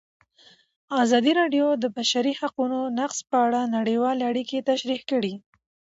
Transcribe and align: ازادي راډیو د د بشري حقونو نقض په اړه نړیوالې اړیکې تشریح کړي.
ازادي 1.03 1.31
راډیو 1.39 1.65
د 1.77 1.79
د 1.83 1.85
بشري 1.97 2.33
حقونو 2.41 2.79
نقض 2.99 3.19
په 3.29 3.37
اړه 3.45 3.61
نړیوالې 3.77 4.23
اړیکې 4.31 4.59
تشریح 4.69 5.01
کړي. 5.11 5.33